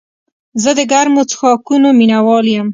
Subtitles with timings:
[0.61, 2.67] زه د ګرمو څښاکونو مینه وال یم.